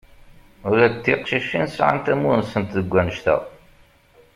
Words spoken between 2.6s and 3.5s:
deg wannect-a.